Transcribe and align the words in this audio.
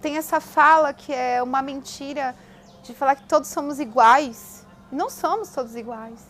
Tem 0.00 0.16
essa 0.16 0.40
fala 0.40 0.92
que 0.92 1.12
é 1.12 1.42
uma 1.42 1.60
mentira 1.60 2.34
de 2.82 2.94
falar 2.94 3.16
que 3.16 3.24
todos 3.24 3.48
somos 3.48 3.80
iguais. 3.80 4.64
Não 4.90 5.10
somos 5.10 5.48
todos 5.50 5.74
iguais. 5.74 6.20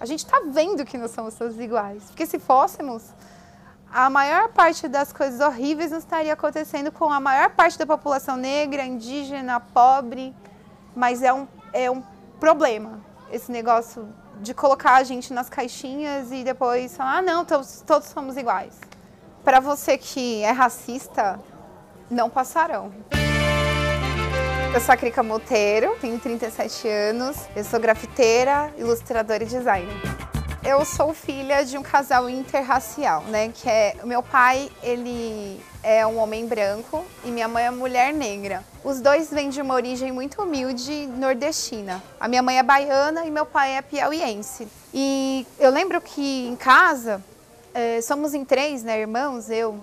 A 0.00 0.06
gente 0.06 0.24
está 0.24 0.40
vendo 0.46 0.84
que 0.84 0.98
não 0.98 1.08
somos 1.08 1.34
todos 1.34 1.58
iguais. 1.60 2.04
Porque 2.04 2.26
se 2.26 2.38
fôssemos, 2.38 3.02
a 3.92 4.08
maior 4.08 4.48
parte 4.48 4.88
das 4.88 5.12
coisas 5.12 5.40
horríveis 5.40 5.90
não 5.90 5.98
estaria 5.98 6.32
acontecendo 6.32 6.90
com 6.90 7.12
a 7.12 7.20
maior 7.20 7.50
parte 7.50 7.78
da 7.78 7.86
população 7.86 8.36
negra, 8.36 8.84
indígena, 8.84 9.60
pobre. 9.60 10.34
Mas 10.96 11.22
é 11.22 11.32
um, 11.32 11.46
é 11.72 11.90
um 11.90 12.02
problema 12.40 13.00
esse 13.32 13.50
negócio 13.50 14.08
de 14.40 14.52
colocar 14.52 14.96
a 14.96 15.02
gente 15.02 15.32
nas 15.32 15.48
caixinhas 15.48 16.30
e 16.30 16.44
depois 16.44 16.96
falar, 16.96 17.18
ah, 17.18 17.22
não, 17.22 17.44
todos, 17.44 17.82
todos 17.86 18.08
somos 18.08 18.36
iguais. 18.36 18.78
Para 19.42 19.58
você 19.58 19.96
que 19.96 20.42
é 20.42 20.50
racista, 20.50 21.40
não 22.12 22.28
passarão. 22.28 22.92
Eu 24.72 24.80
sou 24.80 24.92
a 24.92 24.96
Krika 24.96 25.22
Monteiro, 25.22 25.96
tenho 26.00 26.18
37 26.18 26.88
anos, 26.88 27.36
eu 27.54 27.64
sou 27.64 27.80
grafiteira, 27.80 28.72
ilustradora 28.78 29.42
e 29.42 29.46
designer. 29.46 29.96
Eu 30.64 30.84
sou 30.84 31.12
filha 31.12 31.64
de 31.64 31.76
um 31.76 31.82
casal 31.82 32.30
interracial, 32.30 33.22
né? 33.24 33.48
Que 33.48 33.68
é 33.68 33.96
o 34.02 34.06
meu 34.06 34.22
pai, 34.22 34.70
ele 34.82 35.60
é 35.82 36.06
um 36.06 36.18
homem 36.18 36.46
branco 36.46 37.04
e 37.24 37.30
minha 37.30 37.48
mãe 37.48 37.64
é 37.64 37.70
mulher 37.70 38.14
negra. 38.14 38.62
Os 38.84 39.00
dois 39.00 39.28
vêm 39.28 39.50
de 39.50 39.60
uma 39.60 39.74
origem 39.74 40.12
muito 40.12 40.40
humilde 40.40 41.08
nordestina. 41.18 42.02
A 42.20 42.28
minha 42.28 42.42
mãe 42.42 42.58
é 42.58 42.62
baiana 42.62 43.26
e 43.26 43.30
meu 43.30 43.44
pai 43.44 43.76
é 43.76 43.82
piauiense. 43.82 44.68
E 44.94 45.44
eu 45.58 45.70
lembro 45.70 46.00
que 46.00 46.46
em 46.46 46.54
casa 46.54 47.20
é, 47.74 48.00
somos 48.00 48.32
em 48.32 48.44
três, 48.44 48.84
né, 48.84 49.00
irmãos? 49.00 49.50
Eu 49.50 49.80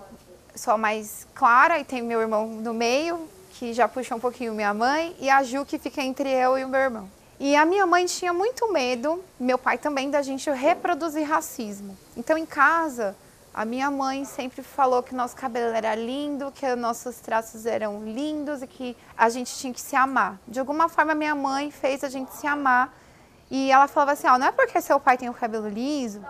sou 0.56 0.74
a 0.74 0.78
mais 0.78 1.28
clara 1.34 1.80
e 1.80 1.84
tenho 1.84 2.06
meu 2.06 2.22
irmão 2.22 2.48
no 2.48 2.74
meio, 2.74 3.28
que 3.52 3.74
já 3.74 3.88
puxa 3.88 4.16
um 4.16 4.20
pouquinho 4.20 4.54
minha 4.54 4.74
mãe, 4.74 5.16
e 5.20 5.30
a 5.30 5.44
Ju 5.44 5.66
que 5.66 5.78
fica 5.78 6.02
entre 6.02 6.30
eu 6.30 6.58
e 6.58 6.64
o 6.64 6.70
meu 6.70 6.80
irmão. 6.80 7.10
E 7.40 7.56
a 7.56 7.66
minha 7.66 7.86
mãe 7.86 8.06
tinha 8.06 8.34
muito 8.34 8.72
medo, 8.72 9.24
meu 9.40 9.58
pai 9.58 9.78
também, 9.78 10.10
da 10.10 10.22
gente 10.22 10.50
reproduzir 10.50 11.26
racismo. 11.26 11.98
Então, 12.18 12.38
em 12.38 12.46
casa, 12.46 13.16
a 13.54 13.64
minha 13.64 13.90
mãe 13.90 14.26
sempre 14.26 14.62
falou 14.62 15.02
que 15.02 15.16
nosso 15.16 15.36
cabelo 15.36 15.74
era 15.74 15.96
lindo, 15.96 16.52
que 16.52 16.76
nossos 16.76 17.18
traços 17.20 17.66
eram 17.66 18.04
lindos 18.04 18.62
e 18.62 18.68
que 18.68 18.96
a 19.18 19.30
gente 19.30 19.56
tinha 19.56 19.74
que 19.74 19.82
se 19.82 19.96
amar. 19.96 20.38
De 20.48 20.60
alguma 20.60 20.90
forma, 20.90 21.16
minha 21.16 21.34
mãe 21.34 21.72
fez 21.72 22.04
a 22.04 22.10
gente 22.10 22.34
se 22.36 22.46
amar. 22.46 22.94
E 23.50 23.72
ela 23.72 23.88
falava 23.88 24.12
assim: 24.12 24.28
ó, 24.28 24.38
não 24.38 24.48
é 24.48 24.52
porque 24.52 24.80
seu 24.82 25.00
pai 25.00 25.18
tem 25.18 25.30
o 25.30 25.34
cabelo 25.34 25.68
liso 25.68 26.22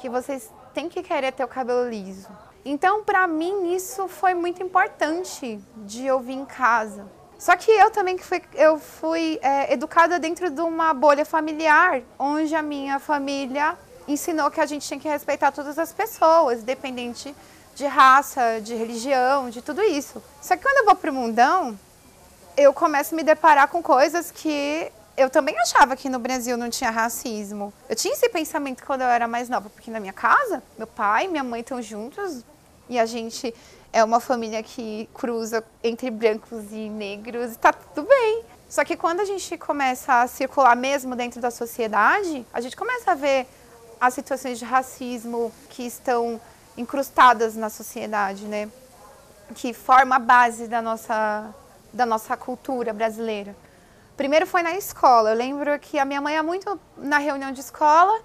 que 0.00 0.08
vocês 0.08 0.50
têm 0.72 0.88
que 0.88 1.02
querer 1.02 1.32
ter 1.32 1.44
o 1.44 1.48
cabelo 1.48 1.88
liso. 1.88 2.28
Então, 2.64 3.04
para 3.04 3.26
mim, 3.26 3.74
isso 3.74 4.08
foi 4.08 4.32
muito 4.32 4.62
importante 4.62 5.60
de 5.76 6.10
ouvir 6.10 6.32
em 6.32 6.46
casa. 6.46 7.06
Só 7.38 7.54
que 7.56 7.70
eu 7.70 7.90
também 7.90 8.16
fui, 8.16 8.40
eu 8.54 8.78
fui 8.78 9.38
é, 9.42 9.72
educada 9.74 10.18
dentro 10.18 10.48
de 10.48 10.62
uma 10.62 10.94
bolha 10.94 11.26
familiar, 11.26 12.00
onde 12.18 12.54
a 12.54 12.62
minha 12.62 12.98
família 12.98 13.76
ensinou 14.08 14.50
que 14.50 14.60
a 14.60 14.66
gente 14.66 14.86
tinha 14.86 14.98
que 14.98 15.08
respeitar 15.08 15.52
todas 15.52 15.78
as 15.78 15.92
pessoas, 15.92 16.60
independente 16.60 17.34
de 17.74 17.84
raça, 17.84 18.60
de 18.62 18.74
religião, 18.74 19.50
de 19.50 19.60
tudo 19.60 19.82
isso. 19.82 20.22
Só 20.40 20.56
que 20.56 20.62
quando 20.62 20.78
eu 20.78 20.84
vou 20.86 20.94
pro 20.94 21.12
mundão, 21.12 21.78
eu 22.56 22.72
começo 22.72 23.14
a 23.14 23.16
me 23.16 23.22
deparar 23.22 23.68
com 23.68 23.82
coisas 23.82 24.30
que 24.30 24.90
eu 25.16 25.28
também 25.28 25.54
achava 25.58 25.96
que 25.96 26.08
no 26.08 26.18
Brasil 26.18 26.56
não 26.56 26.70
tinha 26.70 26.90
racismo. 26.90 27.74
Eu 27.88 27.96
tinha 27.96 28.14
esse 28.14 28.28
pensamento 28.30 28.84
quando 28.84 29.02
eu 29.02 29.08
era 29.08 29.28
mais 29.28 29.50
nova, 29.50 29.68
porque 29.68 29.90
na 29.90 30.00
minha 30.00 30.12
casa, 30.14 30.62
meu 30.78 30.86
pai 30.86 31.26
e 31.26 31.28
minha 31.28 31.44
mãe 31.44 31.60
estão 31.60 31.82
juntos 31.82 32.42
e 32.88 32.98
a 32.98 33.06
gente 33.06 33.54
é 33.92 34.02
uma 34.02 34.20
família 34.20 34.62
que 34.62 35.08
cruza 35.14 35.64
entre 35.82 36.10
brancos 36.10 36.72
e 36.72 36.88
negros 36.88 37.52
e 37.54 37.58
tá 37.58 37.72
tudo 37.72 38.08
bem. 38.08 38.44
Só 38.68 38.84
que 38.84 38.96
quando 38.96 39.20
a 39.20 39.24
gente 39.24 39.56
começa 39.56 40.22
a 40.22 40.26
circular 40.26 40.74
mesmo 40.74 41.14
dentro 41.14 41.40
da 41.40 41.50
sociedade, 41.50 42.44
a 42.52 42.60
gente 42.60 42.76
começa 42.76 43.12
a 43.12 43.14
ver 43.14 43.46
as 44.00 44.14
situações 44.14 44.58
de 44.58 44.64
racismo 44.64 45.52
que 45.70 45.84
estão 45.84 46.40
incrustadas 46.76 47.54
na 47.54 47.70
sociedade, 47.70 48.46
né? 48.46 48.68
Que 49.54 49.72
forma 49.72 50.16
a 50.16 50.18
base 50.18 50.66
da 50.66 50.82
nossa, 50.82 51.54
da 51.92 52.04
nossa 52.04 52.36
cultura 52.36 52.92
brasileira. 52.92 53.54
Primeiro 54.16 54.46
foi 54.46 54.62
na 54.62 54.72
escola. 54.74 55.30
Eu 55.30 55.36
lembro 55.36 55.78
que 55.78 55.98
a 55.98 56.04
minha 56.04 56.20
mãe 56.20 56.34
ia 56.34 56.42
muito 56.42 56.80
na 56.96 57.18
reunião 57.18 57.52
de 57.52 57.60
escola 57.60 58.20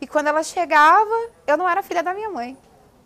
e 0.00 0.06
quando 0.06 0.28
ela 0.28 0.42
chegava, 0.42 1.28
eu 1.46 1.58
não 1.58 1.68
era 1.68 1.82
filha 1.82 2.02
da 2.02 2.14
minha 2.14 2.30
mãe. 2.30 2.56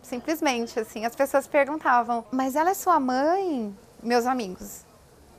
Simplesmente, 0.07 0.79
assim, 0.79 1.03
as 1.03 1.15
pessoas 1.15 1.47
perguntavam, 1.47 2.23
mas 2.31 2.55
ela 2.55 2.69
é 2.69 2.73
sua 2.75 2.99
mãe? 2.99 3.75
Meus 4.03 4.27
amigos. 4.27 4.81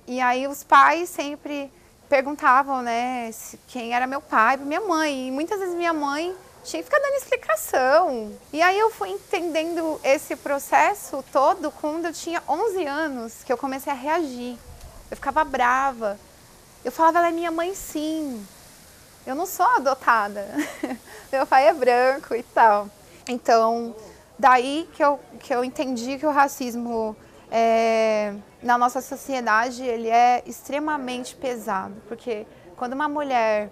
E 0.09 0.21
aí 0.21 0.49
os 0.49 0.65
pais 0.65 1.09
sempre 1.09 1.72
perguntavam, 2.09 2.82
né, 2.82 3.31
quem 3.69 3.94
era 3.94 4.09
meu 4.09 4.21
pai, 4.21 4.56
minha 4.56 4.81
mãe. 4.81 5.28
E 5.28 5.31
muitas 5.31 5.60
vezes 5.60 5.75
minha 5.75 5.93
mãe 5.93 6.34
tinha 6.65 6.82
que 6.82 6.88
ficar 6.88 7.00
dando 7.00 7.15
explicação. 7.15 8.32
E 8.53 8.60
aí 8.60 8.76
eu 8.76 8.91
fui 8.91 9.10
entendendo 9.10 10.00
esse 10.03 10.34
processo 10.34 11.25
todo 11.32 11.71
quando 11.71 12.06
eu 12.06 12.12
tinha 12.12 12.43
11 12.49 12.84
anos, 12.87 13.44
que 13.44 13.53
eu 13.53 13.56
comecei 13.56 13.93
a 13.93 13.97
reagir. 13.97 14.59
Eu 15.09 15.16
ficava 15.16 15.44
brava. 15.44 16.19
Eu 16.84 16.91
falava, 16.91 17.19
ela 17.19 17.28
é 17.28 17.32
minha 17.32 17.53
mãe 17.53 17.72
sim. 17.72 18.44
Eu 19.25 19.37
não 19.37 19.47
sou 19.47 19.66
adotada. 19.66 20.44
Meu 21.31 21.47
pai 21.47 21.69
é 21.69 21.72
branco 21.72 22.34
e 22.34 22.43
tal. 22.43 22.88
Então, 23.28 23.94
Daí 24.38 24.88
que 24.92 25.02
eu, 25.02 25.19
que 25.41 25.54
eu 25.54 25.64
entendi 25.64 26.19
que 26.19 26.26
o 26.26 26.30
racismo 26.30 27.16
é, 27.50 28.34
na 28.62 28.76
nossa 28.76 29.00
sociedade 29.00 29.82
ele 29.82 30.08
é 30.08 30.42
extremamente 30.47 31.34
pesado, 31.34 31.94
porque 32.06 32.46
quando 32.76 32.92
uma 32.92 33.08
mulher 33.08 33.70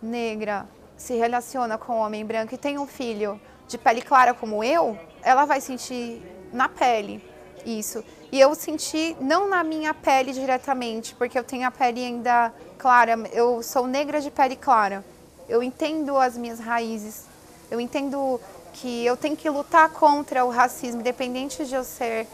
negra 0.00 0.66
se 0.96 1.14
relaciona 1.14 1.76
com 1.76 1.94
um 1.94 1.98
homem 1.98 2.24
branco 2.24 2.54
e 2.54 2.58
tem 2.58 2.78
um 2.78 2.86
filho 2.86 3.40
de 3.66 3.76
pele 3.76 4.00
clara 4.00 4.32
como 4.32 4.64
eu, 4.64 4.98
ela 5.22 5.44
vai 5.44 5.60
sentir 5.60 6.22
na 6.52 6.68
pele 6.68 7.22
isso. 7.66 8.02
E 8.32 8.40
eu 8.40 8.54
senti 8.54 9.16
não 9.20 9.48
na 9.48 9.62
minha 9.62 9.92
pele 9.92 10.32
diretamente, 10.32 11.14
porque 11.14 11.38
eu 11.38 11.44
tenho 11.44 11.66
a 11.66 11.70
pele 11.70 12.04
ainda 12.04 12.52
clara, 12.78 13.14
eu 13.32 13.62
sou 13.62 13.86
negra 13.86 14.20
de 14.20 14.30
pele 14.30 14.56
clara. 14.56 15.04
Eu 15.48 15.62
entendo 15.62 16.16
as 16.16 16.36
minhas 16.36 16.60
raízes, 16.60 17.24
eu 17.70 17.80
entendo 17.80 18.40
que 18.72 19.04
eu 19.04 19.16
tenho 19.16 19.36
que 19.36 19.48
lutar 19.48 19.90
contra 19.90 20.44
o 20.44 20.50
racismo, 20.50 21.00
independente 21.00 21.64
de 21.64 21.74
eu 21.74 21.84
ser 21.84 22.26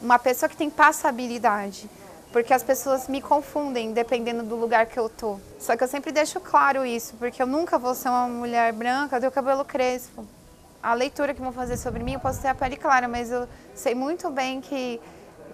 uma 0.00 0.18
pessoa 0.18 0.48
que 0.48 0.56
tem 0.56 0.70
passabilidade. 0.70 1.88
Porque 2.32 2.52
as 2.52 2.62
pessoas 2.62 3.08
me 3.08 3.22
confundem 3.22 3.92
dependendo 3.92 4.42
do 4.42 4.54
lugar 4.54 4.86
que 4.86 4.98
eu 4.98 5.08
tô. 5.08 5.38
Só 5.58 5.76
que 5.76 5.82
eu 5.82 5.88
sempre 5.88 6.12
deixo 6.12 6.38
claro 6.40 6.84
isso, 6.84 7.14
porque 7.18 7.42
eu 7.42 7.46
nunca 7.46 7.78
vou 7.78 7.94
ser 7.94 8.10
uma 8.10 8.28
mulher 8.28 8.72
branca, 8.72 9.18
eu 9.18 9.32
cabelo 9.32 9.64
crespo. 9.64 10.26
A 10.82 10.94
leitura 10.94 11.32
que 11.32 11.40
vão 11.40 11.52
fazer 11.52 11.76
sobre 11.76 12.02
mim, 12.02 12.14
eu 12.14 12.20
posso 12.20 12.40
ter 12.40 12.48
a 12.48 12.54
pele 12.54 12.76
clara, 12.76 13.08
mas 13.08 13.30
eu 13.30 13.48
sei 13.74 13.94
muito 13.94 14.30
bem 14.30 14.60
que 14.60 15.00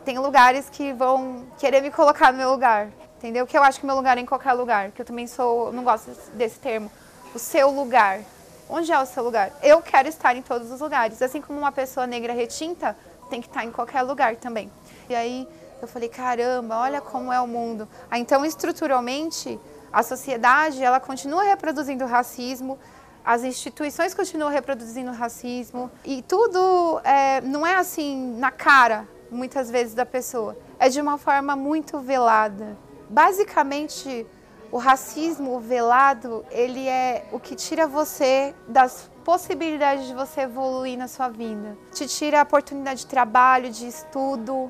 tem 0.05 0.19
lugares 0.19 0.69
que 0.69 0.93
vão 0.93 1.47
querer 1.59 1.81
me 1.81 1.91
colocar 1.91 2.33
no 2.33 2.39
meu 2.39 2.51
lugar. 2.51 2.89
Entendeu? 3.19 3.47
Que 3.47 3.57
eu 3.57 3.63
acho 3.63 3.81
que 3.81 3.87
meu 3.87 3.95
lugar 3.97 4.19
é 4.19 4.21
em 4.21 4.27
qualquer 4.27 4.53
lugar, 4.53 4.91
que 4.91 5.01
eu 5.01 5.07
também 5.07 5.27
sou, 5.27 5.73
não 5.73 5.83
gosto 5.83 6.11
desse 6.35 6.59
termo, 6.59 6.91
o 7.35 7.39
seu 7.39 7.71
lugar. 7.71 8.21
Onde 8.69 8.93
é 8.93 8.99
o 8.99 9.07
seu 9.07 9.23
lugar? 9.23 9.53
Eu 9.63 9.83
quero 9.83 10.09
estar 10.09 10.35
em 10.35 10.43
todos 10.43 10.71
os 10.71 10.81
lugares. 10.81 11.21
Assim 11.21 11.41
como 11.41 11.59
uma 11.59 11.73
pessoa 11.73 12.07
negra 12.07 12.33
retinta 12.33 12.97
tem 13.29 13.41
que 13.41 13.47
estar 13.47 13.65
em 13.65 13.71
qualquer 13.71 14.03
lugar 14.03 14.37
também. 14.37 14.71
E 15.09 15.15
aí 15.15 15.49
eu 15.83 15.89
falei, 15.89 16.09
caramba, 16.09 16.79
olha 16.79 17.01
como 17.01 17.33
é 17.33 17.41
o 17.41 17.47
mundo. 17.47 17.87
Ah, 18.11 18.19
então, 18.19 18.45
estruturalmente, 18.45 19.59
a 19.93 20.03
sociedade 20.03 20.83
ela 20.83 20.99
continua 20.99 21.43
reproduzindo 21.43 22.07
racismo, 22.07 22.79
as 23.25 23.43
instituições 23.43 24.15
continuam 24.15 24.51
reproduzindo 24.51 25.11
racismo 25.13 25.91
e 26.05 26.23
tudo 26.23 27.01
é, 27.05 27.41
não 27.41 27.67
é 27.67 27.77
assim 27.77 28.37
na 28.39 28.51
cara, 28.51 29.09
muitas 29.31 29.71
vezes, 29.71 29.95
da 29.95 30.05
pessoa. 30.05 30.57
É 30.79 30.89
de 30.89 31.01
uma 31.01 31.17
forma 31.17 31.55
muito 31.55 31.99
velada. 32.01 32.77
Basicamente, 33.09 34.27
o 34.75 34.79
racismo 34.79 35.61
velado, 35.61 36.45
ele 36.51 36.89
é 36.89 37.27
o 37.31 37.39
que 37.39 37.55
tira 37.55 37.87
você 37.87 38.53
das 38.67 39.09
possibilidades 39.23 40.05
de 40.09 40.13
você 40.13 40.41
evoluir 40.41 40.99
na 40.99 41.07
sua 41.07 41.29
vida. 41.29 41.79
Te 41.93 42.09
tira 42.09 42.41
a 42.41 42.43
oportunidade 42.43 43.03
de 43.03 43.07
trabalho, 43.07 43.71
de 43.71 43.87
estudo. 43.87 44.69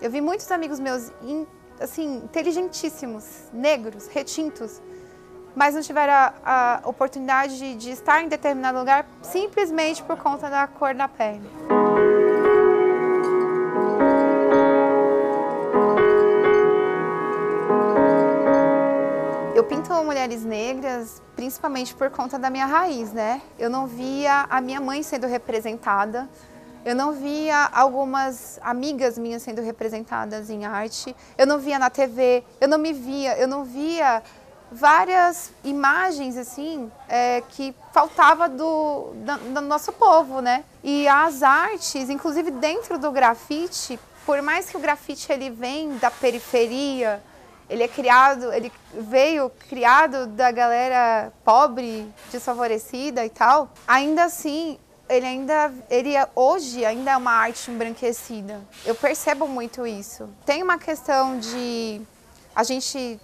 Eu 0.00 0.10
vi 0.10 0.22
muitos 0.22 0.50
amigos 0.50 0.80
meus, 0.80 1.12
assim, 1.78 2.22
inteligentíssimos, 2.24 3.50
negros, 3.52 4.06
retintos, 4.06 4.80
mas 5.54 5.74
não 5.74 5.82
tiveram 5.82 6.14
a, 6.14 6.80
a 6.82 6.88
oportunidade 6.88 7.58
de, 7.58 7.74
de 7.74 7.90
estar 7.90 8.24
em 8.24 8.28
determinado 8.28 8.78
lugar 8.78 9.06
simplesmente 9.20 10.02
por 10.04 10.16
conta 10.16 10.48
da 10.48 10.66
cor 10.66 10.94
da 10.94 11.06
pele. 11.06 11.46
Eu 19.58 19.64
pinto 19.64 19.92
mulheres 20.04 20.44
negras 20.44 21.20
principalmente 21.34 21.92
por 21.92 22.08
conta 22.10 22.38
da 22.38 22.48
minha 22.48 22.64
raiz, 22.64 23.12
né? 23.12 23.42
Eu 23.58 23.68
não 23.68 23.88
via 23.88 24.46
a 24.48 24.60
minha 24.60 24.80
mãe 24.80 25.02
sendo 25.02 25.26
representada 25.26 26.28
Eu 26.84 26.94
não 26.94 27.12
via 27.12 27.68
algumas 27.72 28.60
amigas 28.62 29.18
minhas 29.18 29.42
sendo 29.42 29.60
representadas 29.60 30.48
em 30.48 30.64
arte. 30.64 31.12
Eu 31.36 31.44
não 31.44 31.58
via 31.58 31.76
na 31.76 31.90
TV. 31.90 32.44
Eu 32.60 32.68
não 32.68 32.78
me 32.78 32.92
via. 32.92 33.36
Eu 33.36 33.48
não 33.48 33.64
via 33.64 34.22
várias 34.70 35.50
imagens 35.64 36.36
assim 36.36 36.88
é, 37.08 37.42
que 37.48 37.74
faltava 37.92 38.48
do, 38.48 39.12
do, 39.12 39.54
do, 39.54 39.60
nosso 39.62 39.92
povo, 39.92 40.40
né? 40.40 40.62
E 40.84 41.08
as 41.08 41.42
artes, 41.42 42.08
inclusive 42.08 42.52
dentro 42.52 42.96
do 42.96 43.10
grafite, 43.10 43.98
por 44.24 44.40
mais 44.40 44.70
que 44.70 44.76
o 44.76 44.80
grafite 44.80 45.32
ele 45.32 45.50
vem 45.50 45.98
da 45.98 46.12
periferia, 46.12 47.20
ele 47.68 47.82
é 47.82 47.88
criado, 47.88 48.52
ele 48.52 48.72
veio 48.94 49.50
criado 49.68 50.26
da 50.26 50.50
galera 50.50 51.32
pobre, 51.44 52.12
desfavorecida 52.30 53.24
e 53.24 53.30
tal, 53.30 53.70
ainda 53.86 54.24
assim 54.24 54.78
ele 55.08 55.26
ainda, 55.26 55.72
ele 55.88 56.14
é, 56.14 56.28
hoje 56.34 56.84
ainda 56.84 57.12
é 57.12 57.16
uma 57.16 57.32
arte 57.32 57.70
embranquecida. 57.70 58.60
Eu 58.84 58.94
percebo 58.94 59.48
muito 59.48 59.86
isso. 59.86 60.28
Tem 60.44 60.62
uma 60.62 60.78
questão 60.78 61.38
de 61.38 62.02
a 62.54 62.62
gente 62.62 63.18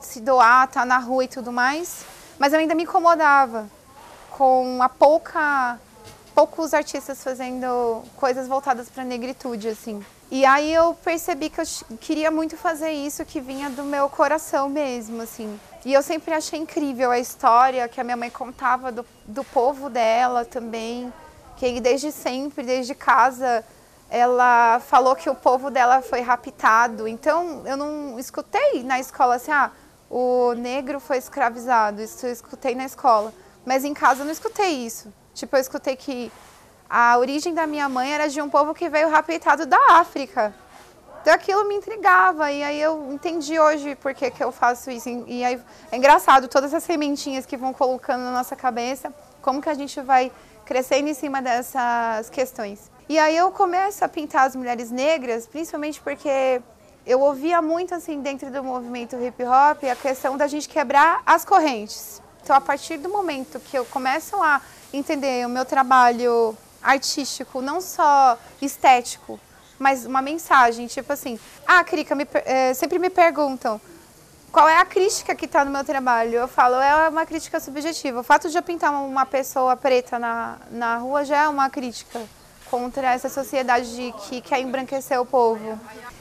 se 0.00 0.20
doar, 0.20 0.68
tá 0.68 0.84
na 0.84 0.98
rua 0.98 1.24
e 1.24 1.28
tudo 1.28 1.50
mais, 1.50 2.04
mas 2.38 2.52
eu 2.52 2.58
ainda 2.58 2.74
me 2.74 2.82
incomodava 2.82 3.66
com 4.30 4.82
a 4.82 4.88
pouca 4.88 5.78
poucos 6.34 6.72
artistas 6.74 7.22
fazendo 7.22 8.02
coisas 8.16 8.48
voltadas 8.48 8.88
para 8.88 9.02
a 9.02 9.06
negritude 9.06 9.68
assim. 9.68 10.04
E 10.30 10.46
aí 10.46 10.72
eu 10.72 10.94
percebi 10.94 11.50
que 11.50 11.60
eu 11.60 11.64
queria 12.00 12.30
muito 12.30 12.56
fazer 12.56 12.90
isso 12.90 13.24
que 13.24 13.38
vinha 13.38 13.68
do 13.68 13.84
meu 13.84 14.08
coração 14.08 14.68
mesmo, 14.68 15.20
assim. 15.20 15.60
E 15.84 15.92
eu 15.92 16.02
sempre 16.02 16.32
achei 16.32 16.58
incrível 16.58 17.10
a 17.10 17.18
história 17.18 17.86
que 17.86 18.00
a 18.00 18.04
minha 18.04 18.16
mãe 18.16 18.30
contava 18.30 18.90
do, 18.90 19.04
do 19.26 19.44
povo 19.44 19.90
dela 19.90 20.44
também, 20.44 21.12
que 21.58 21.78
desde 21.80 22.10
sempre, 22.10 22.62
desde 22.62 22.94
casa, 22.94 23.62
ela 24.08 24.80
falou 24.80 25.14
que 25.14 25.28
o 25.28 25.34
povo 25.34 25.70
dela 25.70 26.00
foi 26.00 26.22
raptado. 26.22 27.06
Então 27.06 27.62
eu 27.66 27.76
não 27.76 28.18
escutei 28.18 28.82
na 28.82 28.98
escola 28.98 29.34
assim, 29.34 29.50
ah, 29.50 29.70
o 30.08 30.54
negro 30.54 30.98
foi 30.98 31.18
escravizado, 31.18 32.00
isso 32.00 32.24
eu 32.24 32.32
escutei 32.32 32.74
na 32.74 32.86
escola. 32.86 33.34
Mas 33.66 33.84
em 33.84 33.92
casa 33.92 34.22
eu 34.22 34.24
não 34.24 34.32
escutei 34.32 34.86
isso. 34.86 35.12
Tipo, 35.34 35.56
eu 35.56 35.60
escutei 35.60 35.96
que 35.96 36.30
a 36.88 37.16
origem 37.16 37.54
da 37.54 37.66
minha 37.66 37.88
mãe 37.88 38.12
era 38.12 38.28
de 38.28 38.40
um 38.40 38.50
povo 38.50 38.74
que 38.74 38.88
veio 38.88 39.08
raptado 39.08 39.64
da 39.64 39.78
África. 39.92 40.54
Então 41.22 41.32
aquilo 41.32 41.66
me 41.68 41.76
intrigava 41.76 42.50
e 42.50 42.64
aí 42.64 42.80
eu 42.80 43.12
entendi 43.12 43.58
hoje 43.58 43.94
por 43.94 44.12
que, 44.12 44.28
que 44.30 44.42
eu 44.42 44.50
faço 44.50 44.90
isso. 44.90 45.08
E 45.28 45.44
aí 45.44 45.58
é 45.90 45.96
engraçado 45.96 46.48
todas 46.48 46.74
as 46.74 46.82
sementinhas 46.82 47.46
que 47.46 47.56
vão 47.56 47.72
colocando 47.72 48.22
na 48.24 48.32
nossa 48.32 48.56
cabeça, 48.56 49.14
como 49.40 49.62
que 49.62 49.68
a 49.68 49.74
gente 49.74 50.00
vai 50.00 50.32
crescendo 50.64 51.08
em 51.08 51.14
cima 51.14 51.40
dessas 51.40 52.28
questões. 52.28 52.90
E 53.08 53.18
aí 53.18 53.36
eu 53.36 53.52
começo 53.52 54.04
a 54.04 54.08
pintar 54.08 54.46
as 54.46 54.56
mulheres 54.56 54.90
negras, 54.90 55.46
principalmente 55.46 56.00
porque 56.00 56.60
eu 57.06 57.20
ouvia 57.20 57.62
muito 57.62 57.94
assim 57.94 58.20
dentro 58.20 58.50
do 58.50 58.62
movimento 58.62 59.16
hip 59.16 59.44
hop 59.44 59.84
a 59.84 59.94
questão 59.94 60.36
da 60.36 60.48
gente 60.48 60.68
quebrar 60.68 61.22
as 61.24 61.44
correntes. 61.44 62.20
Então 62.42 62.56
a 62.56 62.60
partir 62.60 62.96
do 62.96 63.08
momento 63.08 63.60
que 63.60 63.78
eu 63.78 63.84
começo 63.84 64.34
a 64.42 64.60
entender 64.92 65.46
o 65.46 65.48
meu 65.48 65.64
trabalho 65.64 66.56
artístico, 66.82 67.60
não 67.60 67.80
só 67.80 68.38
estético, 68.60 69.38
mas 69.78 70.04
uma 70.06 70.22
mensagem, 70.22 70.86
tipo 70.86 71.12
assim, 71.12 71.38
ah, 71.66 71.82
Krika, 71.82 72.14
me, 72.14 72.26
é, 72.44 72.74
sempre 72.74 72.98
me 72.98 73.10
perguntam 73.10 73.80
qual 74.52 74.68
é 74.68 74.78
a 74.78 74.84
crítica 74.84 75.34
que 75.34 75.46
está 75.46 75.64
no 75.64 75.70
meu 75.70 75.82
trabalho. 75.82 76.34
Eu 76.34 76.46
falo, 76.46 76.76
é 76.76 77.08
uma 77.08 77.24
crítica 77.24 77.58
subjetiva. 77.58 78.20
O 78.20 78.22
fato 78.22 78.50
de 78.50 78.56
eu 78.56 78.62
pintar 78.62 78.92
uma 78.92 79.24
pessoa 79.24 79.74
preta 79.76 80.18
na, 80.18 80.58
na 80.70 80.98
rua 80.98 81.24
já 81.24 81.44
é 81.44 81.48
uma 81.48 81.70
crítica 81.70 82.20
contra 82.70 83.12
essa 83.12 83.28
sociedade 83.28 83.94
de, 83.96 84.12
que 84.12 84.40
quer 84.40 84.60
embranquecer 84.60 85.18
o 85.20 85.26
povo. 85.26 85.78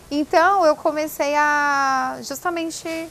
Então 0.09 0.65
eu 0.65 0.75
comecei 0.75 1.35
a 1.35 2.19
justamente 2.21 3.09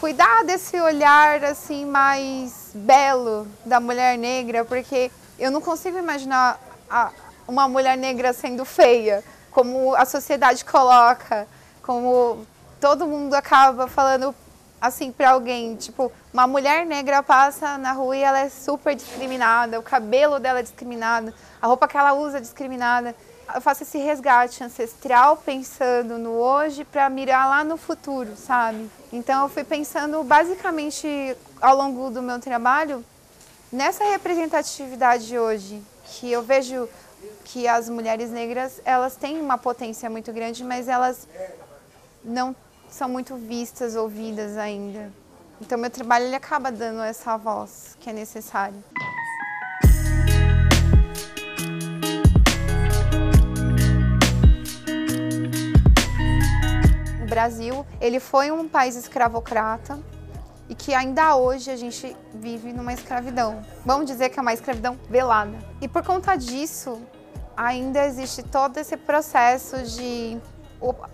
cuidar 0.00 0.44
desse 0.44 0.80
olhar 0.80 1.44
assim 1.44 1.84
mais 1.84 2.57
belo 2.74 3.46
da 3.64 3.80
mulher 3.80 4.16
negra, 4.18 4.64
porque 4.64 5.10
eu 5.38 5.50
não 5.50 5.60
consigo 5.60 5.98
imaginar 5.98 6.60
a, 6.90 7.10
uma 7.46 7.68
mulher 7.68 7.96
negra 7.96 8.32
sendo 8.32 8.64
feia, 8.64 9.22
como 9.50 9.94
a 9.94 10.04
sociedade 10.04 10.64
coloca, 10.64 11.46
como 11.82 12.46
todo 12.80 13.06
mundo 13.06 13.34
acaba 13.34 13.88
falando 13.88 14.34
assim 14.80 15.10
para 15.10 15.30
alguém, 15.30 15.74
tipo, 15.76 16.12
uma 16.32 16.46
mulher 16.46 16.86
negra 16.86 17.22
passa 17.22 17.76
na 17.78 17.92
rua 17.92 18.16
e 18.16 18.22
ela 18.22 18.40
é 18.40 18.48
super 18.48 18.94
discriminada, 18.94 19.78
o 19.78 19.82
cabelo 19.82 20.38
dela 20.38 20.60
é 20.60 20.62
discriminado, 20.62 21.32
a 21.60 21.66
roupa 21.66 21.88
que 21.88 21.96
ela 21.96 22.12
usa 22.12 22.38
é 22.38 22.40
discriminada. 22.40 23.14
Eu 23.52 23.62
faço 23.62 23.82
esse 23.82 23.96
resgate 23.96 24.62
ancestral 24.62 25.38
pensando 25.38 26.18
no 26.18 26.32
hoje 26.32 26.84
para 26.84 27.08
mirar 27.08 27.48
lá 27.48 27.64
no 27.64 27.78
futuro, 27.78 28.36
sabe? 28.36 28.90
Então 29.10 29.44
eu 29.44 29.48
fui 29.48 29.64
pensando 29.64 30.22
basicamente 30.22 31.34
ao 31.60 31.76
longo 31.76 32.10
do 32.10 32.22
meu 32.22 32.38
trabalho 32.38 33.04
nessa 33.72 34.04
representatividade 34.04 35.38
hoje, 35.38 35.82
que 36.04 36.30
eu 36.30 36.42
vejo 36.42 36.88
que 37.44 37.66
as 37.66 37.88
mulheres 37.88 38.30
negras, 38.30 38.80
elas 38.84 39.16
têm 39.16 39.40
uma 39.40 39.58
potência 39.58 40.08
muito 40.08 40.32
grande, 40.32 40.62
mas 40.62 40.88
elas 40.88 41.26
não 42.24 42.54
são 42.88 43.08
muito 43.08 43.36
vistas, 43.36 43.96
ouvidas 43.96 44.56
ainda. 44.56 45.12
Então, 45.60 45.76
meu 45.76 45.90
trabalho 45.90 46.26
ele 46.26 46.36
acaba 46.36 46.70
dando 46.70 47.02
essa 47.02 47.36
voz 47.36 47.96
que 47.98 48.08
é 48.08 48.12
necessária. 48.12 48.78
O 57.22 57.26
Brasil, 57.26 57.84
ele 58.00 58.20
foi 58.20 58.50
um 58.50 58.68
país 58.68 58.94
escravocrata 58.94 59.98
e 60.68 60.74
que 60.74 60.94
ainda 60.94 61.36
hoje 61.36 61.70
a 61.70 61.76
gente 61.76 62.16
vive 62.34 62.72
numa 62.72 62.92
escravidão. 62.92 63.62
Vamos 63.84 64.06
dizer 64.06 64.28
que 64.28 64.38
é 64.38 64.42
uma 64.42 64.52
escravidão 64.52 64.98
velada. 65.08 65.58
E 65.80 65.88
por 65.88 66.04
conta 66.04 66.36
disso, 66.36 67.00
ainda 67.56 68.04
existe 68.04 68.42
todo 68.42 68.76
esse 68.76 68.96
processo 68.96 69.82
de 69.82 70.38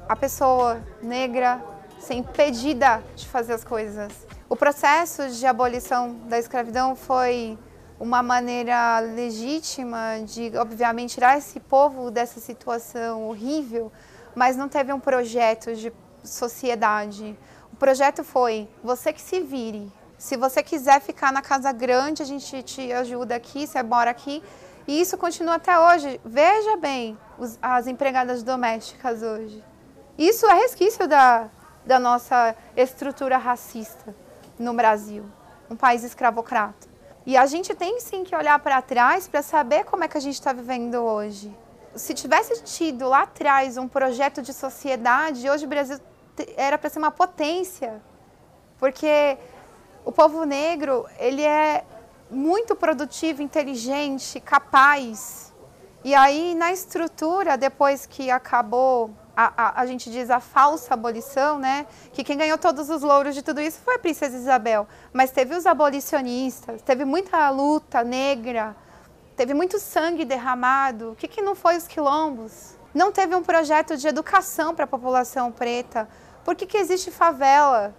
a 0.08 0.16
pessoa 0.16 0.82
negra 1.02 1.62
ser 1.98 2.14
impedida 2.14 3.02
de 3.16 3.26
fazer 3.28 3.54
as 3.54 3.64
coisas. 3.64 4.12
O 4.48 4.56
processo 4.56 5.30
de 5.30 5.46
abolição 5.46 6.14
da 6.28 6.38
escravidão 6.38 6.94
foi 6.94 7.58
uma 7.98 8.22
maneira 8.22 8.98
legítima 9.00 10.20
de, 10.24 10.52
obviamente, 10.58 11.14
tirar 11.14 11.38
esse 11.38 11.58
povo 11.60 12.10
dessa 12.10 12.40
situação 12.40 13.28
horrível, 13.28 13.90
mas 14.34 14.56
não 14.56 14.68
teve 14.68 14.92
um 14.92 15.00
projeto 15.00 15.74
de 15.74 15.92
sociedade. 16.22 17.38
Projeto 17.84 18.24
foi: 18.24 18.66
você 18.82 19.12
que 19.12 19.20
se 19.20 19.40
vire. 19.40 19.92
Se 20.16 20.38
você 20.38 20.62
quiser 20.62 21.02
ficar 21.02 21.30
na 21.30 21.42
casa 21.42 21.70
grande, 21.70 22.22
a 22.22 22.24
gente 22.24 22.62
te 22.62 22.90
ajuda 22.90 23.36
aqui, 23.36 23.66
você 23.66 23.82
mora 23.82 24.10
aqui. 24.10 24.42
E 24.88 24.98
isso 25.02 25.18
continua 25.18 25.56
até 25.56 25.78
hoje. 25.78 26.18
Veja 26.24 26.78
bem 26.78 27.18
os, 27.38 27.58
as 27.60 27.86
empregadas 27.86 28.42
domésticas 28.42 29.22
hoje. 29.22 29.62
Isso 30.16 30.46
é 30.46 30.54
resquício 30.54 31.06
da, 31.06 31.50
da 31.84 31.98
nossa 31.98 32.56
estrutura 32.74 33.36
racista 33.36 34.16
no 34.58 34.72
Brasil, 34.72 35.26
um 35.68 35.76
país 35.76 36.02
escravocrata. 36.04 36.88
E 37.26 37.36
a 37.36 37.44
gente 37.44 37.74
tem 37.74 38.00
sim 38.00 38.24
que 38.24 38.34
olhar 38.34 38.58
para 38.60 38.80
trás 38.80 39.28
para 39.28 39.42
saber 39.42 39.84
como 39.84 40.04
é 40.04 40.08
que 40.08 40.16
a 40.16 40.22
gente 40.22 40.36
está 40.36 40.54
vivendo 40.54 41.02
hoje. 41.02 41.54
Se 41.94 42.14
tivesse 42.14 42.62
tido 42.62 43.10
lá 43.10 43.24
atrás 43.24 43.76
um 43.76 43.86
projeto 43.86 44.40
de 44.40 44.54
sociedade, 44.54 45.50
hoje 45.50 45.66
o 45.66 45.68
Brasil 45.68 45.98
era 46.56 46.76
para 46.78 46.90
ser 46.90 46.98
uma 46.98 47.10
potência, 47.10 48.02
porque 48.78 49.38
o 50.04 50.12
povo 50.12 50.44
negro 50.44 51.06
ele 51.18 51.42
é 51.42 51.84
muito 52.30 52.74
produtivo, 52.74 53.42
inteligente, 53.42 54.40
capaz. 54.40 55.52
E 56.02 56.14
aí, 56.14 56.54
na 56.54 56.72
estrutura, 56.72 57.56
depois 57.56 58.04
que 58.06 58.30
acabou, 58.30 59.10
a, 59.36 59.52
a, 59.56 59.80
a, 59.80 59.86
gente 59.86 60.10
diz 60.10 60.30
a 60.30 60.40
falsa 60.40 60.94
abolição, 60.94 61.58
né? 61.58 61.86
Que 62.12 62.22
quem 62.22 62.36
ganhou 62.36 62.58
todos 62.58 62.90
os 62.90 63.02
louros 63.02 63.34
de 63.34 63.42
tudo 63.42 63.60
isso 63.60 63.80
foi 63.84 63.96
a 63.96 63.98
Princesa 63.98 64.36
Isabel. 64.36 64.86
Mas 65.12 65.30
teve 65.30 65.54
os 65.54 65.66
abolicionistas, 65.66 66.82
teve 66.82 67.04
muita 67.04 67.48
luta 67.50 68.04
negra, 68.04 68.76
teve 69.36 69.54
muito 69.54 69.78
sangue 69.78 70.24
derramado. 70.24 71.12
O 71.12 71.16
que, 71.16 71.26
que 71.26 71.42
não 71.42 71.54
foi 71.54 71.76
os 71.76 71.88
quilombos? 71.88 72.76
Não 72.94 73.10
teve 73.10 73.34
um 73.34 73.42
projeto 73.42 73.96
de 73.96 74.06
educação 74.06 74.74
para 74.74 74.84
a 74.84 74.88
população 74.88 75.50
preta. 75.50 76.08
Por 76.44 76.54
que, 76.54 76.66
que 76.66 76.78
existe 76.78 77.10
favela? 77.10 77.94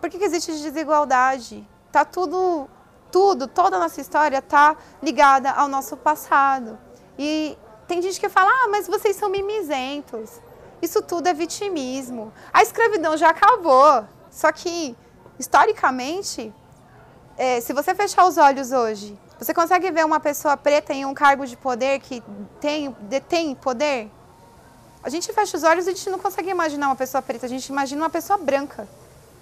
Por 0.00 0.10
que, 0.10 0.18
que 0.18 0.24
existe 0.24 0.52
desigualdade? 0.52 1.66
Tá 1.92 2.04
tudo 2.04 2.68
tudo, 3.14 3.46
toda 3.46 3.76
a 3.76 3.78
nossa 3.78 4.00
história 4.00 4.38
está 4.38 4.76
ligada 5.00 5.48
ao 5.52 5.68
nosso 5.68 5.96
passado. 5.96 6.76
E 7.16 7.56
tem 7.86 8.02
gente 8.02 8.18
que 8.18 8.28
fala, 8.28 8.50
ah, 8.50 8.68
mas 8.68 8.88
vocês 8.88 9.14
são 9.14 9.28
mimizentos. 9.28 10.40
Isso 10.82 11.00
tudo 11.00 11.28
é 11.28 11.32
vitimismo. 11.32 12.32
A 12.52 12.60
escravidão 12.60 13.16
já 13.16 13.30
acabou. 13.30 14.04
Só 14.32 14.50
que, 14.50 14.96
historicamente, 15.38 16.52
é, 17.38 17.60
se 17.60 17.72
você 17.72 17.94
fechar 17.94 18.26
os 18.26 18.36
olhos 18.36 18.72
hoje 18.72 19.18
Você 19.38 19.52
consegue 19.52 19.90
ver 19.90 20.04
uma 20.04 20.20
pessoa 20.20 20.56
preta 20.56 20.92
em 20.92 21.04
um 21.04 21.14
cargo 21.14 21.46
de 21.46 21.56
poder 21.56 22.00
que 22.00 22.22
tem, 22.60 22.90
detém 23.02 23.54
poder? 23.54 24.10
A 25.04 25.10
gente 25.10 25.30
fecha 25.34 25.54
os 25.54 25.62
olhos 25.62 25.86
e 25.86 25.90
a 25.90 25.92
gente 25.92 26.08
não 26.08 26.18
consegue 26.18 26.48
imaginar 26.48 26.86
uma 26.86 26.96
pessoa 26.96 27.20
preta, 27.20 27.44
a 27.44 27.48
gente 27.48 27.66
imagina 27.66 28.02
uma 28.02 28.08
pessoa 28.08 28.38
branca. 28.38 28.88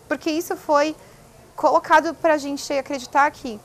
Porque 0.09 0.28
isso 0.28 0.57
foi 0.57 0.97
colocado 1.54 2.12
para 2.14 2.35
a 2.35 2.37
gente 2.37 2.73
acreditar 2.73 3.31
que 3.31 3.61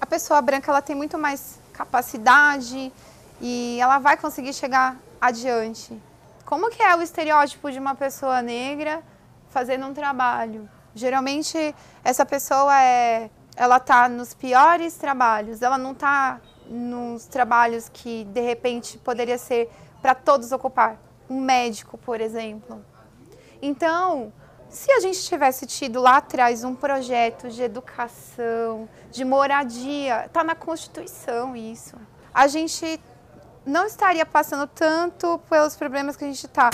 a 0.00 0.06
pessoa 0.06 0.40
branca 0.40 0.70
ela 0.70 0.80
tem 0.80 0.94
muito 0.94 1.18
mais 1.18 1.58
capacidade 1.72 2.92
e 3.40 3.78
ela 3.80 3.98
vai 3.98 4.16
conseguir 4.16 4.52
chegar 4.52 4.96
adiante. 5.20 6.00
Como 6.44 6.70
que 6.70 6.80
é 6.80 6.94
o 6.94 7.02
estereótipo 7.02 7.72
de 7.72 7.80
uma 7.80 7.96
pessoa 7.96 8.40
negra 8.40 9.02
fazendo 9.50 9.86
um 9.86 9.92
trabalho? 9.92 10.70
Geralmente 10.94 11.74
essa 12.04 12.24
pessoa 12.24 12.80
é, 12.80 13.28
ela 13.56 13.78
está 13.78 14.08
nos 14.08 14.32
piores 14.32 14.94
trabalhos, 14.94 15.60
ela 15.60 15.76
não 15.76 15.90
está 15.90 16.40
nos 16.68 17.24
trabalhos 17.26 17.88
que 17.88 18.22
de 18.26 18.40
repente 18.40 18.96
poderia 18.98 19.38
ser 19.38 19.68
para 20.00 20.14
todos 20.14 20.52
ocupar. 20.52 20.98
Um 21.28 21.40
médico, 21.40 21.96
por 21.96 22.20
exemplo. 22.20 22.84
Então, 23.62 24.32
se 24.68 24.90
a 24.92 25.00
gente 25.00 25.22
tivesse 25.22 25.66
tido 25.66 26.00
lá 26.00 26.18
atrás 26.18 26.64
um 26.64 26.74
projeto 26.74 27.48
de 27.48 27.62
educação, 27.62 28.88
de 29.10 29.24
moradia, 29.24 30.26
está 30.26 30.44
na 30.44 30.54
Constituição 30.54 31.56
isso, 31.56 31.96
a 32.32 32.46
gente 32.46 33.00
não 33.66 33.84
estaria 33.84 34.24
passando 34.24 34.66
tanto 34.66 35.38
pelos 35.48 35.76
problemas 35.76 36.16
que 36.16 36.24
a 36.24 36.26
gente 36.26 36.46
está. 36.46 36.70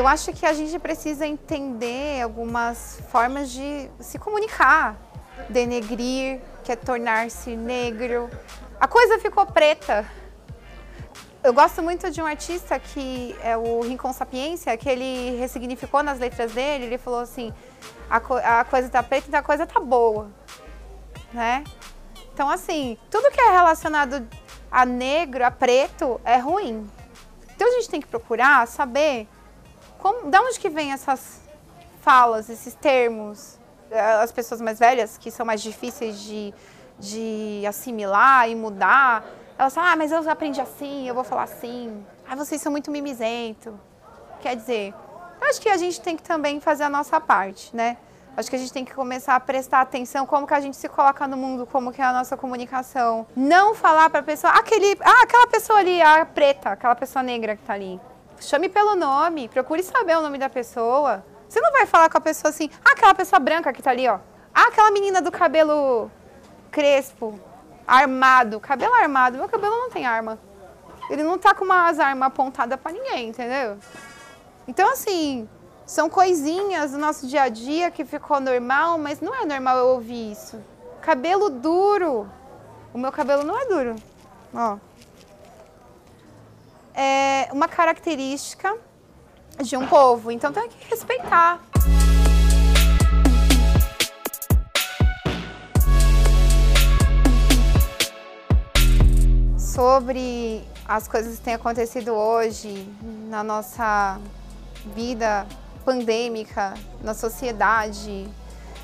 Eu 0.00 0.08
acho 0.08 0.32
que 0.32 0.46
a 0.46 0.54
gente 0.54 0.78
precisa 0.78 1.26
entender 1.26 2.22
algumas 2.22 3.02
formas 3.10 3.50
de 3.50 3.90
se 4.00 4.18
comunicar. 4.18 4.96
Denegrir, 5.50 6.40
que 6.64 6.72
é 6.72 6.76
tornar-se 6.76 7.54
negro. 7.54 8.30
A 8.80 8.88
coisa 8.88 9.18
ficou 9.18 9.44
preta. 9.44 10.10
Eu 11.44 11.52
gosto 11.52 11.82
muito 11.82 12.10
de 12.10 12.22
um 12.22 12.24
artista 12.24 12.78
que 12.78 13.36
é 13.42 13.58
o 13.58 13.82
Rincon 13.82 14.10
Sapiência, 14.14 14.74
que 14.78 14.88
ele 14.88 15.36
ressignificou 15.38 16.02
nas 16.02 16.18
letras 16.18 16.52
dele, 16.52 16.86
ele 16.86 16.96
falou 16.96 17.20
assim, 17.20 17.52
a, 18.08 18.18
co 18.20 18.36
a 18.36 18.64
coisa 18.64 18.88
tá 18.88 19.02
preta, 19.02 19.26
então 19.28 19.40
a 19.40 19.42
coisa 19.42 19.66
tá 19.66 19.80
boa, 19.80 20.30
né? 21.30 21.62
Então 22.32 22.48
assim, 22.48 22.96
tudo 23.10 23.30
que 23.30 23.38
é 23.38 23.50
relacionado 23.50 24.26
a 24.70 24.86
negro, 24.86 25.44
a 25.44 25.50
preto, 25.50 26.18
é 26.24 26.38
ruim. 26.38 26.90
Então 27.54 27.68
a 27.68 27.72
gente 27.72 27.90
tem 27.90 28.00
que 28.00 28.08
procurar 28.08 28.66
saber 28.66 29.28
como, 30.00 30.30
da 30.30 30.40
onde 30.40 30.58
que 30.58 30.68
vem 30.68 30.92
essas 30.92 31.40
falas, 32.00 32.48
esses 32.48 32.74
termos? 32.74 33.58
Eh, 33.90 34.00
as 34.00 34.32
pessoas 34.32 34.60
mais 34.60 34.78
velhas, 34.78 35.18
que 35.18 35.30
são 35.30 35.44
mais 35.44 35.60
difíceis 35.60 36.20
de, 36.20 36.54
de 36.98 37.64
assimilar 37.66 38.48
e 38.48 38.54
mudar, 38.54 39.24
elas 39.58 39.74
falam, 39.74 39.90
ah, 39.90 39.96
mas 39.96 40.10
eu 40.10 40.28
aprendi 40.30 40.60
assim, 40.60 41.06
eu 41.06 41.14
vou 41.14 41.24
falar 41.24 41.42
assim. 41.42 42.04
Ah, 42.28 42.34
vocês 42.34 42.62
são 42.62 42.72
muito 42.72 42.90
mimizento. 42.90 43.78
Quer 44.40 44.56
dizer, 44.56 44.94
acho 45.40 45.60
que 45.60 45.68
a 45.68 45.76
gente 45.76 46.00
tem 46.00 46.16
que 46.16 46.22
também 46.22 46.60
fazer 46.60 46.84
a 46.84 46.88
nossa 46.88 47.20
parte, 47.20 47.76
né? 47.76 47.98
Acho 48.36 48.48
que 48.48 48.56
a 48.56 48.58
gente 48.58 48.72
tem 48.72 48.84
que 48.84 48.94
começar 48.94 49.34
a 49.34 49.40
prestar 49.40 49.80
atenção 49.80 50.24
como 50.24 50.46
que 50.46 50.54
a 50.54 50.60
gente 50.60 50.76
se 50.76 50.88
coloca 50.88 51.26
no 51.26 51.36
mundo, 51.36 51.66
como 51.66 51.92
que 51.92 52.00
é 52.00 52.04
a 52.04 52.12
nossa 52.12 52.36
comunicação. 52.36 53.26
Não 53.36 53.74
falar 53.74 54.08
para 54.08 54.20
a 54.20 54.22
pessoa, 54.22 54.52
aquele, 54.54 54.96
ah, 55.02 55.22
aquela 55.24 55.46
pessoa 55.48 55.80
ali, 55.80 56.00
a 56.00 56.24
preta, 56.24 56.70
aquela 56.70 56.94
pessoa 56.94 57.22
negra 57.22 57.54
que 57.54 57.62
está 57.62 57.74
ali. 57.74 58.00
Chame 58.40 58.70
pelo 58.70 58.96
nome, 58.96 59.48
procure 59.48 59.82
saber 59.82 60.16
o 60.16 60.22
nome 60.22 60.38
da 60.38 60.48
pessoa. 60.48 61.22
Você 61.46 61.60
não 61.60 61.70
vai 61.72 61.84
falar 61.84 62.08
com 62.08 62.16
a 62.16 62.20
pessoa 62.20 62.48
assim, 62.48 62.70
ah, 62.82 62.92
aquela 62.92 63.14
pessoa 63.14 63.38
branca 63.38 63.70
que 63.72 63.82
tá 63.82 63.90
ali, 63.90 64.08
ó. 64.08 64.18
Ah, 64.54 64.68
aquela 64.68 64.90
menina 64.90 65.20
do 65.20 65.30
cabelo 65.30 66.10
crespo, 66.70 67.38
armado, 67.86 68.58
cabelo 68.58 68.94
armado. 68.94 69.36
Meu 69.36 69.48
cabelo 69.48 69.76
não 69.76 69.90
tem 69.90 70.06
arma. 70.06 70.38
Ele 71.10 71.22
não 71.22 71.38
tá 71.38 71.54
com 71.54 71.66
umas 71.66 72.00
armas 72.00 72.28
apontadas 72.28 72.80
para 72.80 72.92
ninguém, 72.92 73.28
entendeu? 73.28 73.76
Então, 74.66 74.90
assim, 74.90 75.46
são 75.84 76.08
coisinhas 76.08 76.92
do 76.92 76.98
nosso 76.98 77.26
dia 77.26 77.42
a 77.42 77.48
dia 77.48 77.90
que 77.90 78.04
ficou 78.06 78.40
normal, 78.40 78.96
mas 78.96 79.20
não 79.20 79.34
é 79.34 79.44
normal 79.44 79.76
eu 79.76 79.86
ouvir 79.88 80.32
isso. 80.32 80.58
Cabelo 81.02 81.50
duro. 81.50 82.30
O 82.94 82.98
meu 82.98 83.12
cabelo 83.12 83.44
não 83.44 83.60
é 83.60 83.66
duro. 83.66 83.96
Ó 84.54 84.89
é 86.94 87.48
uma 87.52 87.68
característica 87.68 88.76
de 89.62 89.76
um 89.76 89.86
povo, 89.86 90.30
então 90.30 90.52
tem 90.52 90.68
que 90.68 90.88
respeitar. 90.88 91.60
Sobre 99.58 100.62
as 100.86 101.06
coisas 101.06 101.38
que 101.38 101.44
têm 101.44 101.54
acontecido 101.54 102.12
hoje 102.12 102.88
na 103.28 103.42
nossa 103.42 104.18
vida 104.94 105.46
pandêmica, 105.84 106.74
na 107.02 107.14
sociedade, 107.14 108.28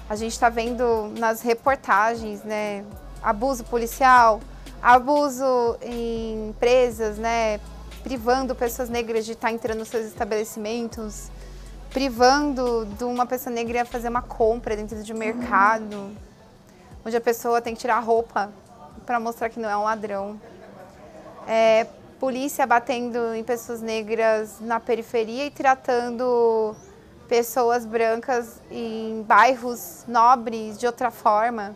a 0.09 0.15
gente 0.15 0.33
está 0.33 0.49
vendo 0.49 1.13
nas 1.19 1.43
reportagens, 1.43 2.43
né, 2.43 2.85
abuso 3.23 3.65
policial, 3.65 4.41
abuso 4.81 5.77
em 5.83 6.51
empresas, 6.51 7.19
né, 7.19 7.61
privando 8.07 8.55
pessoas 8.55 8.89
negras 8.89 9.27
de 9.27 9.33
estar 9.33 9.51
entrando 9.51 9.79
nos 9.79 9.89
seus 9.89 10.07
estabelecimentos, 10.07 11.29
privando 11.91 12.87
de 12.97 13.03
uma 13.03 13.27
pessoa 13.27 13.53
negra 13.53 13.85
fazer 13.85 14.09
uma 14.09 14.23
compra 14.23 14.77
dentro 14.77 15.03
de 15.03 15.13
um 15.13 15.17
mercado, 15.17 16.13
onde 17.05 17.17
a 17.17 17.21
pessoa 17.21 17.61
tem 17.61 17.75
que 17.75 17.81
tirar 17.81 17.97
a 17.97 18.01
roupa 18.01 18.53
para 19.05 19.19
mostrar 19.19 19.49
que 19.49 19.59
não 19.59 19.69
é 19.69 19.77
um 19.77 19.83
ladrão. 19.83 20.41
É, 21.49 21.89
polícia 22.21 22.65
batendo 22.65 23.35
em 23.35 23.43
pessoas 23.43 23.83
negras 23.83 24.61
na 24.61 24.79
periferia 24.79 25.47
e 25.47 25.51
tratando 25.51 26.77
pessoas 27.29 27.85
brancas 27.85 28.63
em 28.71 29.25
bairros 29.27 30.05
nobres 30.07 30.79
de 30.79 30.87
outra 30.87 31.11
forma. 31.11 31.75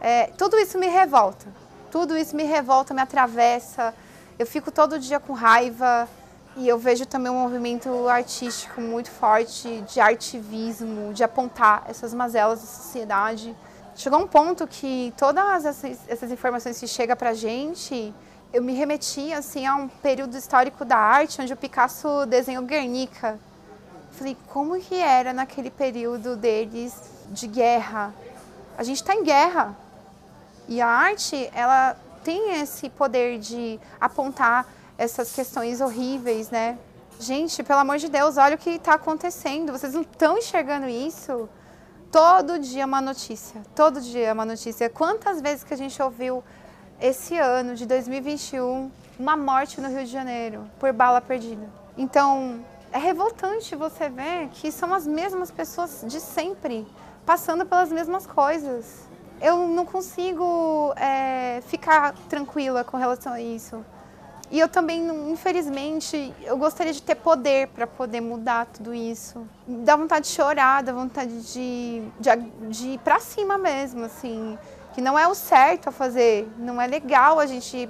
É, 0.00 0.28
tudo 0.38 0.56
isso 0.60 0.78
me 0.78 0.86
revolta. 0.86 1.46
Tudo 1.90 2.16
isso 2.16 2.36
me 2.36 2.44
revolta, 2.44 2.94
me 2.94 3.02
atravessa, 3.02 3.92
eu 4.38 4.46
fico 4.46 4.70
todo 4.70 4.98
dia 4.98 5.20
com 5.20 5.32
raiva 5.32 6.08
e 6.56 6.68
eu 6.68 6.78
vejo 6.78 7.06
também 7.06 7.30
um 7.30 7.42
movimento 7.42 8.08
artístico 8.08 8.80
muito 8.80 9.10
forte 9.10 9.82
de 9.82 10.00
artivismo, 10.00 11.12
de 11.12 11.22
apontar 11.22 11.84
essas 11.88 12.12
mazelas 12.14 12.60
da 12.60 12.66
sociedade. 12.66 13.54
Chegou 13.96 14.20
um 14.20 14.26
ponto 14.26 14.66
que 14.66 15.12
todas 15.16 15.64
essas, 15.64 15.98
essas 16.08 16.30
informações 16.30 16.78
que 16.78 16.86
chegam 16.86 17.16
pra 17.16 17.32
gente, 17.32 18.12
eu 18.52 18.62
me 18.62 18.72
remeti 18.72 19.32
assim 19.32 19.66
a 19.66 19.76
um 19.76 19.88
período 19.88 20.36
histórico 20.36 20.84
da 20.84 20.96
arte 20.96 21.40
onde 21.40 21.52
o 21.52 21.56
Picasso 21.56 22.26
desenhou 22.26 22.64
Guernica. 22.64 23.38
Falei, 24.12 24.36
como 24.48 24.78
que 24.80 24.94
era 24.94 25.32
naquele 25.32 25.70
período 25.70 26.36
deles 26.36 26.94
de 27.30 27.48
guerra? 27.48 28.12
A 28.78 28.82
gente 28.82 28.96
está 28.96 29.14
em 29.14 29.24
guerra. 29.24 29.76
E 30.68 30.80
a 30.80 30.86
arte, 30.86 31.50
ela 31.52 31.96
tem 32.24 32.60
esse 32.60 32.88
poder 32.88 33.38
de 33.38 33.78
apontar 34.00 34.66
essas 34.96 35.32
questões 35.32 35.80
horríveis, 35.80 36.50
né? 36.50 36.78
Gente, 37.20 37.62
pelo 37.62 37.80
amor 37.80 37.98
de 37.98 38.08
Deus, 38.08 38.36
olha 38.38 38.56
o 38.56 38.58
que 38.58 38.70
está 38.70 38.94
acontecendo. 38.94 39.72
Vocês 39.72 39.92
não 39.92 40.02
estão 40.02 40.38
enxergando 40.38 40.88
isso? 40.88 41.48
Todo 42.10 42.58
dia 42.58 42.82
é 42.82 42.86
uma 42.86 43.00
notícia. 43.00 43.62
Todo 43.74 44.00
dia 44.00 44.28
é 44.28 44.32
uma 44.32 44.44
notícia. 44.44 44.88
Quantas 44.88 45.40
vezes 45.40 45.62
que 45.62 45.74
a 45.74 45.76
gente 45.76 46.00
ouviu 46.02 46.42
esse 47.00 47.36
ano 47.36 47.74
de 47.74 47.86
2021 47.86 48.90
uma 49.18 49.36
morte 49.36 49.80
no 49.80 49.88
Rio 49.88 50.04
de 50.04 50.10
Janeiro 50.10 50.68
por 50.78 50.92
bala 50.92 51.20
perdida? 51.20 51.68
Então, 51.96 52.64
é 52.90 52.98
revoltante 52.98 53.76
você 53.76 54.08
ver 54.08 54.48
que 54.48 54.72
são 54.72 54.94
as 54.94 55.06
mesmas 55.06 55.50
pessoas 55.50 56.04
de 56.06 56.20
sempre 56.20 56.86
passando 57.26 57.64
pelas 57.64 57.90
mesmas 57.90 58.26
coisas 58.26 59.03
eu 59.40 59.68
não 59.68 59.84
consigo 59.84 60.92
é, 60.96 61.60
ficar 61.66 62.14
tranquila 62.28 62.84
com 62.84 62.96
relação 62.96 63.32
a 63.32 63.40
isso. 63.40 63.84
E 64.50 64.60
eu 64.60 64.68
também, 64.68 65.04
infelizmente, 65.30 66.32
eu 66.42 66.56
gostaria 66.56 66.92
de 66.92 67.02
ter 67.02 67.16
poder 67.16 67.68
para 67.68 67.86
poder 67.86 68.20
mudar 68.20 68.66
tudo 68.66 68.94
isso. 68.94 69.46
Dá 69.66 69.96
vontade 69.96 70.26
de 70.26 70.32
chorar, 70.32 70.82
dá 70.82 70.92
vontade 70.92 71.40
de, 71.52 72.02
de, 72.20 72.36
de 72.68 72.88
ir 72.90 72.98
para 72.98 73.18
cima 73.18 73.58
mesmo, 73.58 74.04
assim. 74.04 74.58
Que 74.94 75.00
não 75.00 75.18
é 75.18 75.26
o 75.26 75.34
certo 75.34 75.88
a 75.88 75.92
fazer, 75.92 76.48
não 76.58 76.80
é 76.80 76.86
legal 76.86 77.40
a 77.40 77.46
gente... 77.46 77.88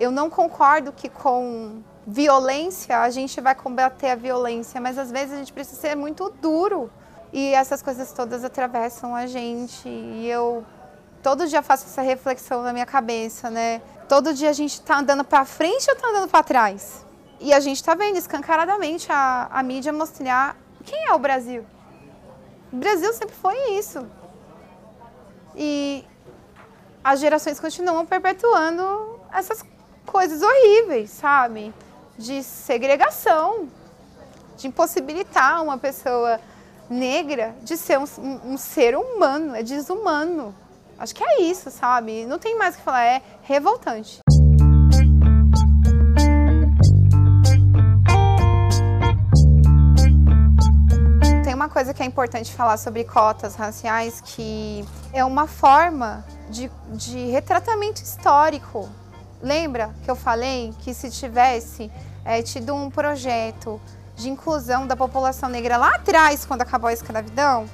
Eu 0.00 0.10
não 0.10 0.30
concordo 0.30 0.92
que 0.92 1.08
com 1.08 1.82
violência 2.06 3.00
a 3.00 3.10
gente 3.10 3.38
vai 3.40 3.54
combater 3.54 4.10
a 4.10 4.14
violência, 4.14 4.80
mas 4.80 4.96
às 4.96 5.10
vezes 5.10 5.34
a 5.34 5.38
gente 5.38 5.52
precisa 5.52 5.80
ser 5.80 5.94
muito 5.94 6.32
duro. 6.40 6.90
E 7.32 7.52
essas 7.52 7.82
coisas 7.82 8.12
todas 8.12 8.44
atravessam 8.44 9.14
a 9.14 9.26
gente. 9.26 9.88
E 9.88 10.26
eu 10.26 10.64
todo 11.22 11.46
dia 11.46 11.62
faço 11.62 11.86
essa 11.86 12.02
reflexão 12.02 12.62
na 12.62 12.72
minha 12.72 12.86
cabeça, 12.86 13.50
né? 13.50 13.80
Todo 14.08 14.32
dia 14.32 14.50
a 14.50 14.52
gente 14.52 14.74
está 14.74 14.98
andando 14.98 15.24
para 15.24 15.44
frente 15.44 15.88
ou 15.88 15.94
está 15.94 16.08
andando 16.08 16.28
para 16.28 16.42
trás? 16.42 17.04
E 17.40 17.52
a 17.52 17.60
gente 17.60 17.76
está 17.76 17.94
vendo 17.94 18.16
escancaradamente 18.16 19.10
a, 19.10 19.48
a 19.50 19.62
mídia 19.62 19.92
mostrar 19.92 20.56
quem 20.84 21.06
é 21.06 21.12
o 21.12 21.18
Brasil. 21.18 21.64
O 22.72 22.76
Brasil 22.76 23.12
sempre 23.12 23.34
foi 23.36 23.56
isso. 23.72 24.06
E 25.54 26.04
as 27.02 27.20
gerações 27.20 27.60
continuam 27.60 28.04
perpetuando 28.04 29.20
essas 29.32 29.64
coisas 30.06 30.42
horríveis, 30.42 31.10
sabe? 31.10 31.72
De 32.16 32.42
segregação, 32.42 33.68
de 34.56 34.66
impossibilitar 34.66 35.62
uma 35.62 35.78
pessoa 35.78 36.40
negra 36.90 37.54
de 37.62 37.76
ser 37.76 37.98
um, 37.98 38.04
um, 38.18 38.52
um 38.52 38.56
ser 38.56 38.96
humano, 38.96 39.54
é 39.54 39.62
desumano. 39.62 40.54
Acho 40.98 41.14
que 41.14 41.22
é 41.22 41.42
isso, 41.42 41.70
sabe? 41.70 42.26
Não 42.26 42.40
tem 42.40 42.58
mais 42.58 42.74
o 42.74 42.78
que 42.78 42.84
falar, 42.84 43.04
é 43.04 43.22
revoltante. 43.42 44.18
Tem 51.44 51.54
uma 51.54 51.68
coisa 51.68 51.94
que 51.94 52.02
é 52.02 52.06
importante 52.06 52.52
falar 52.52 52.76
sobre 52.78 53.04
cotas 53.04 53.54
raciais, 53.54 54.20
que 54.20 54.84
é 55.12 55.24
uma 55.24 55.46
forma 55.46 56.24
de, 56.50 56.68
de 56.90 57.26
retratamento 57.26 58.02
histórico. 58.02 58.88
Lembra 59.40 59.94
que 60.04 60.10
eu 60.10 60.16
falei 60.16 60.74
que 60.80 60.92
se 60.92 61.12
tivesse 61.12 61.88
é, 62.24 62.42
tido 62.42 62.74
um 62.74 62.90
projeto 62.90 63.80
de 64.16 64.28
inclusão 64.28 64.84
da 64.84 64.96
população 64.96 65.48
negra 65.48 65.76
lá 65.76 65.94
atrás, 65.94 66.44
quando 66.44 66.62
acabou 66.62 66.88
a 66.88 66.92
escravidão, 66.92 67.68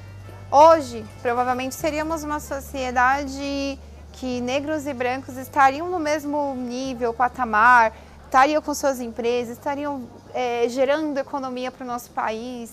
hoje 0.57 1.05
provavelmente 1.21 1.75
seríamos 1.75 2.23
uma 2.23 2.39
sociedade 2.39 3.77
que 4.13 4.41
negros 4.41 4.87
e 4.87 4.95
brancos 4.95 5.37
estariam 5.37 5.89
no 5.89 5.99
mesmo 5.99 6.55
nível, 6.55 7.13
patamar, 7.13 7.93
estariam 8.25 8.63
com 8.63 8.73
suas 8.73 9.01
empresas, 9.01 9.59
estariam 9.59 10.09
é, 10.33 10.69
gerando 10.69 11.19
economia 11.19 11.73
para 11.73 11.83
o 11.83 11.87
nosso 11.87 12.09
país 12.13 12.71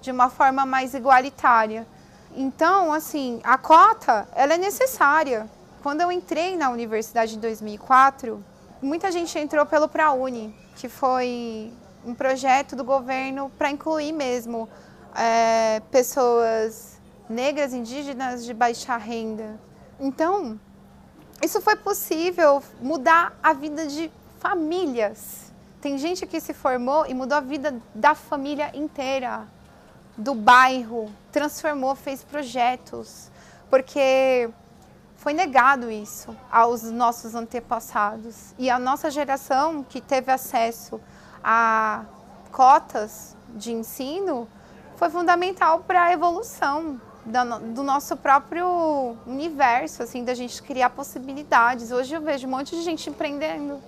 de 0.00 0.12
uma 0.12 0.30
forma 0.30 0.64
mais 0.64 0.94
igualitária. 0.94 1.84
Então, 2.36 2.92
assim, 2.92 3.40
a 3.42 3.58
cota, 3.58 4.28
ela 4.36 4.54
é 4.54 4.58
necessária. 4.58 5.50
Quando 5.82 6.02
eu 6.02 6.12
entrei 6.12 6.56
na 6.56 6.70
universidade 6.70 7.34
em 7.34 7.40
2004, 7.40 8.44
muita 8.80 9.10
gente 9.10 9.36
entrou 9.36 9.66
pelo 9.66 9.88
ProUni, 9.88 10.54
que 10.76 10.88
foi 10.88 11.72
um 12.06 12.14
projeto 12.14 12.76
do 12.76 12.84
governo 12.84 13.50
para 13.58 13.70
incluir 13.70 14.12
mesmo 14.12 14.68
é, 15.16 15.80
pessoas 15.90 16.93
negras, 17.28 17.72
indígenas 17.72 18.44
de 18.44 18.52
baixa 18.52 18.96
renda. 18.96 19.58
Então, 19.98 20.58
isso 21.42 21.60
foi 21.60 21.76
possível 21.76 22.62
mudar 22.80 23.36
a 23.42 23.52
vida 23.52 23.86
de 23.86 24.10
famílias. 24.38 25.52
Tem 25.80 25.98
gente 25.98 26.26
que 26.26 26.40
se 26.40 26.54
formou 26.54 27.06
e 27.06 27.14
mudou 27.14 27.38
a 27.38 27.40
vida 27.40 27.80
da 27.94 28.14
família 28.14 28.70
inteira, 28.74 29.46
do 30.16 30.34
bairro, 30.34 31.10
transformou, 31.32 31.94
fez 31.94 32.22
projetos, 32.22 33.30
porque 33.68 34.48
foi 35.16 35.32
negado 35.32 35.90
isso 35.90 36.36
aos 36.50 36.82
nossos 36.82 37.34
antepassados. 37.34 38.54
E 38.58 38.70
a 38.70 38.78
nossa 38.78 39.10
geração 39.10 39.82
que 39.82 40.00
teve 40.00 40.30
acesso 40.30 41.00
a 41.42 42.04
cotas 42.52 43.36
de 43.54 43.72
ensino 43.72 44.48
foi 44.96 45.10
fundamental 45.10 45.80
para 45.80 46.04
a 46.04 46.12
evolução 46.12 47.00
do 47.26 47.82
nosso 47.82 48.16
próprio 48.16 49.16
universo, 49.26 50.02
assim, 50.02 50.24
da 50.24 50.34
gente 50.34 50.62
criar 50.62 50.90
possibilidades. 50.90 51.90
Hoje 51.90 52.14
eu 52.14 52.20
vejo 52.20 52.46
um 52.46 52.50
monte 52.50 52.76
de 52.76 52.82
gente 52.82 53.08
empreendendo, 53.08 53.80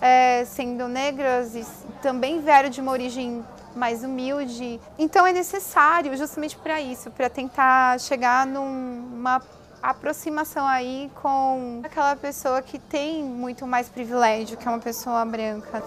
é, 0.00 0.44
sendo 0.44 0.86
negras 0.86 1.54
e 1.54 1.66
também 2.00 2.40
vieram 2.40 2.68
de 2.68 2.80
uma 2.80 2.92
origem 2.92 3.44
mais 3.74 4.04
humilde. 4.04 4.80
Então 4.98 5.26
é 5.26 5.32
necessário 5.32 6.16
justamente 6.16 6.56
para 6.56 6.80
isso, 6.80 7.10
para 7.10 7.28
tentar 7.28 7.98
chegar 8.00 8.46
numa 8.46 9.42
aproximação 9.82 10.66
aí 10.66 11.10
com 11.22 11.80
aquela 11.84 12.16
pessoa 12.16 12.62
que 12.62 12.78
tem 12.78 13.22
muito 13.22 13.66
mais 13.66 13.88
privilégio, 13.88 14.56
que 14.56 14.66
é 14.66 14.70
uma 14.70 14.80
pessoa 14.80 15.24
branca. 15.24 15.82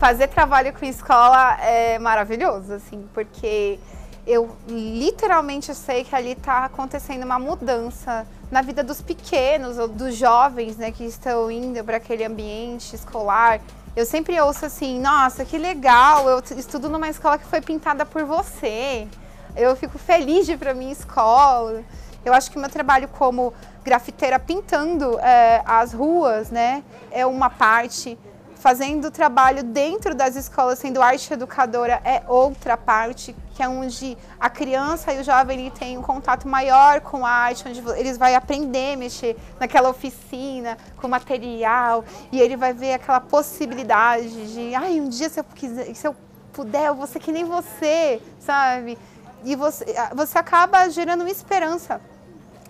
Fazer 0.00 0.28
trabalho 0.28 0.72
com 0.72 0.86
escola 0.86 1.58
é 1.60 1.98
maravilhoso, 1.98 2.72
assim, 2.72 3.06
porque 3.12 3.78
eu 4.26 4.56
literalmente 4.66 5.74
sei 5.74 6.04
que 6.04 6.16
ali 6.16 6.32
está 6.32 6.64
acontecendo 6.64 7.22
uma 7.24 7.38
mudança 7.38 8.26
na 8.50 8.62
vida 8.62 8.82
dos 8.82 9.02
pequenos 9.02 9.76
ou 9.76 9.86
dos 9.86 10.14
jovens, 10.16 10.78
né, 10.78 10.90
que 10.90 11.04
estão 11.04 11.50
indo 11.50 11.84
para 11.84 11.98
aquele 11.98 12.24
ambiente 12.24 12.96
escolar. 12.96 13.60
Eu 13.94 14.06
sempre 14.06 14.40
ouço 14.40 14.64
assim, 14.64 14.98
nossa, 14.98 15.44
que 15.44 15.58
legal, 15.58 16.26
eu 16.30 16.42
estudo 16.56 16.88
numa 16.88 17.10
escola 17.10 17.36
que 17.36 17.44
foi 17.44 17.60
pintada 17.60 18.06
por 18.06 18.24
você. 18.24 19.06
Eu 19.54 19.76
fico 19.76 19.98
feliz 19.98 20.46
de 20.46 20.52
ir 20.52 20.56
para 20.56 20.72
minha 20.72 20.92
escola. 20.92 21.82
Eu 22.24 22.32
acho 22.32 22.50
que 22.50 22.58
meu 22.58 22.70
trabalho 22.70 23.06
como 23.08 23.52
grafiteira 23.84 24.38
pintando 24.38 25.18
é, 25.18 25.62
as 25.66 25.92
ruas, 25.92 26.50
né, 26.50 26.82
é 27.10 27.26
uma 27.26 27.50
parte 27.50 28.18
fazendo 28.60 29.10
trabalho 29.10 29.64
dentro 29.64 30.14
das 30.14 30.36
escolas, 30.36 30.78
sendo 30.78 31.00
arte 31.00 31.32
educadora, 31.32 32.00
é 32.04 32.22
outra 32.28 32.76
parte, 32.76 33.34
que 33.54 33.62
é 33.62 33.68
onde 33.68 34.16
a 34.38 34.50
criança 34.50 35.12
e 35.14 35.20
o 35.20 35.24
jovem 35.24 35.58
ele 35.58 35.70
tem 35.70 35.96
um 35.96 36.02
contato 36.02 36.46
maior 36.46 37.00
com 37.00 37.24
a 37.24 37.30
arte, 37.30 37.66
onde 37.66 37.82
eles 37.98 38.18
vão 38.18 38.34
aprender 38.36 38.92
a 38.94 38.96
mexer 38.98 39.36
naquela 39.58 39.88
oficina, 39.88 40.76
com 40.98 41.08
material, 41.08 42.04
e 42.30 42.38
ele 42.38 42.54
vai 42.54 42.74
ver 42.74 42.92
aquela 42.92 43.20
possibilidade 43.20 44.52
de, 44.52 44.74
ai, 44.74 45.00
um 45.00 45.08
dia 45.08 45.30
se 45.30 45.40
eu, 45.40 45.44
quiser, 45.44 45.94
se 45.94 46.06
eu 46.06 46.14
puder, 46.52 46.88
eu 46.88 46.94
vou 46.94 47.06
ser 47.06 47.18
que 47.18 47.32
nem 47.32 47.44
você, 47.44 48.20
sabe? 48.38 48.98
E 49.42 49.56
você, 49.56 49.86
você 50.14 50.36
acaba 50.36 50.86
gerando 50.90 51.22
uma 51.22 51.30
esperança 51.30 51.98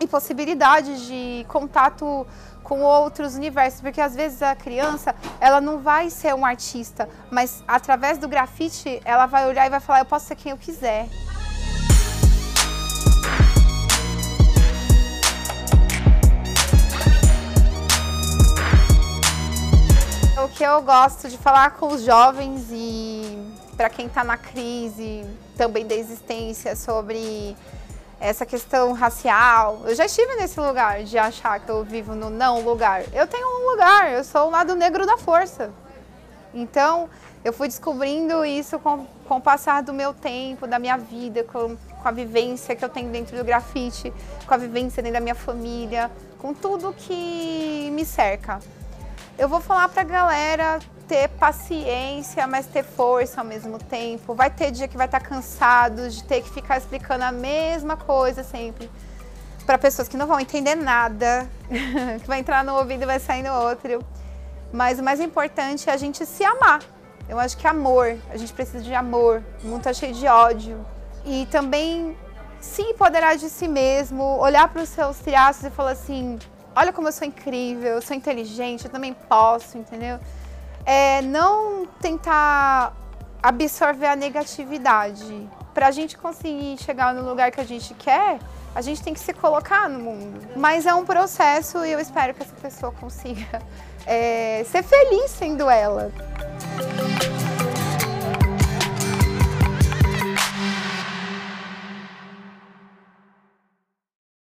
e 0.01 0.07
possibilidade 0.07 1.07
de 1.07 1.45
contato 1.47 2.27
com 2.63 2.81
outros 2.81 3.35
universos, 3.35 3.81
porque 3.81 4.01
às 4.01 4.15
vezes 4.15 4.43
a 4.43 4.57
criança, 4.57 5.15
ela 5.41 5.61
não 5.61 5.79
vai 5.79 6.09
ser 6.09 6.35
um 6.35 6.45
artista, 6.45 7.09
mas 7.31 7.63
através 7.69 8.17
do 8.17 8.27
grafite, 8.27 9.01
ela 9.05 9.27
vai 9.27 9.47
olhar 9.47 9.67
e 9.67 9.71
vai 9.71 9.81
falar, 9.81 10.01
eu 10.01 10.05
posso 10.07 10.27
ser 10.27 10.37
quem 10.37 10.53
eu 10.53 10.59
quiser. 10.59 11.07
O 20.43 20.49
que 20.49 20.65
eu 20.65 20.81
gosto 20.83 21.29
de 21.29 21.37
falar 21.37 21.73
com 21.73 21.89
os 21.89 22.03
jovens 22.03 22.69
e 22.71 23.39
para 23.77 23.91
quem 23.91 24.07
está 24.07 24.23
na 24.23 24.37
crise 24.37 25.25
também 25.57 25.87
da 25.87 25.95
existência 25.95 26.77
sobre 26.77 27.57
essa 28.21 28.45
questão 28.45 28.93
racial. 28.93 29.81
Eu 29.87 29.95
já 29.95 30.05
estive 30.05 30.37
nesse 30.37 30.61
lugar 30.61 31.03
de 31.03 31.17
achar 31.17 31.59
que 31.59 31.71
eu 31.71 31.83
vivo 31.83 32.15
no 32.15 32.29
não 32.29 32.61
lugar. 32.61 33.03
Eu 33.15 33.27
tenho 33.27 33.47
um 33.47 33.71
lugar, 33.71 34.13
eu 34.13 34.23
sou 34.23 34.49
o 34.49 34.51
lado 34.51 34.77
negro 34.77 35.07
da 35.07 35.17
força. 35.17 35.71
Então, 36.53 37.09
eu 37.43 37.53
fui 37.53 37.67
descobrindo 37.67 38.45
isso 38.45 38.79
com, 38.79 39.07
com 39.27 39.39
o 39.39 39.41
passar 39.41 39.83
do 39.83 39.95
meu 39.95 40.13
tempo, 40.13 40.67
da 40.67 40.79
minha 40.79 40.99
vida, 40.99 41.43
com, 41.45 41.77
com 41.77 42.09
a 42.09 42.11
vivência 42.11 42.77
que 42.77 42.85
eu 42.85 42.89
tenho 42.89 43.11
dentro 43.11 43.37
do 43.37 43.43
grafite, 43.43 44.13
com 44.47 44.53
a 44.53 44.59
vivência 44.59 45.03
dentro 45.03 45.19
da 45.19 45.23
minha 45.23 45.35
família, 45.35 46.11
com 46.39 46.53
tudo 46.53 46.93
que 46.93 47.91
me 47.93 48.05
cerca. 48.05 48.61
Eu 49.39 49.49
vou 49.49 49.61
falar 49.61 49.89
pra 49.89 50.03
galera 50.03 50.79
ter 51.11 51.29
paciência, 51.31 52.47
mas 52.47 52.67
ter 52.67 52.85
força 52.85 53.41
ao 53.41 53.45
mesmo 53.45 53.79
tempo. 53.79 54.33
Vai 54.33 54.49
ter 54.49 54.71
dia 54.71 54.87
que 54.87 54.97
vai 54.97 55.07
estar 55.07 55.19
cansado 55.19 56.09
de 56.09 56.23
ter 56.23 56.41
que 56.41 56.49
ficar 56.51 56.79
explicando 56.79 57.25
a 57.25 57.33
mesma 57.33 57.97
coisa 57.97 58.45
sempre 58.45 58.89
para 59.67 59.77
pessoas 59.77 60.07
que 60.07 60.17
não 60.17 60.29
vão 60.29 60.39
entender 60.39 60.77
nada, 60.77 61.51
que 62.23 62.29
vai 62.29 62.39
entrar 62.39 62.63
no 62.63 62.77
ouvido 62.77 63.03
e 63.03 63.07
vai 63.07 63.19
sair 63.19 63.43
no 63.43 63.53
outro. 63.53 64.05
Mas 64.73 65.01
o 65.01 65.03
mais 65.03 65.19
importante 65.19 65.91
é 65.91 65.93
a 65.93 65.97
gente 65.97 66.25
se 66.25 66.45
amar. 66.45 66.81
Eu 67.29 67.41
acho 67.41 67.57
que 67.57 67.67
amor, 67.67 68.17
a 68.31 68.37
gente 68.37 68.53
precisa 68.53 68.81
de 68.81 68.95
amor. 68.95 69.43
O 69.65 69.67
mundo 69.67 69.83
tá 69.83 69.93
cheio 69.93 70.15
de 70.15 70.29
ódio. 70.29 70.87
E 71.25 71.45
também 71.51 72.17
se 72.61 72.83
empoderar 72.83 73.37
de 73.37 73.51
si 73.51 73.67
mesmo, 73.67 74.23
olhar 74.39 74.69
para 74.69 74.83
os 74.83 74.89
seus 74.89 75.19
traços 75.19 75.65
e 75.65 75.71
falar 75.71 75.91
assim: 75.91 76.39
olha 76.77 76.93
como 76.93 77.09
eu 77.09 77.13
sou 77.13 77.27
incrível, 77.27 77.95
eu 77.95 78.03
sou 78.03 78.17
inteligente, 78.17 78.85
eu 78.85 78.91
também 78.93 79.13
posso, 79.13 79.77
entendeu? 79.77 80.21
É 80.91 81.23
não 81.23 81.87
tentar 82.01 82.93
absorver 83.41 84.09
a 84.09 84.17
negatividade. 84.17 85.49
Para 85.73 85.87
a 85.87 85.91
gente 85.93 86.19
conseguir 86.19 86.79
chegar 86.79 87.15
no 87.15 87.23
lugar 87.23 87.53
que 87.53 87.61
a 87.61 87.65
gente 87.65 87.95
quer, 87.95 88.41
a 88.75 88.83
gente 88.83 89.01
tem 89.01 89.15
que 89.15 89.21
se 89.21 89.33
colocar 89.33 89.89
no 89.89 90.01
mundo. 90.01 90.41
Mas 90.57 90.87
é 90.87 90.93
um 90.93 91.05
processo 91.05 91.85
e 91.85 91.93
eu 91.93 92.01
espero 92.01 92.35
que 92.35 92.43
essa 92.43 92.57
pessoa 92.57 92.91
consiga 92.91 93.63
é, 94.05 94.65
ser 94.69 94.83
feliz 94.83 95.31
sendo 95.31 95.71
ela. 95.71 96.11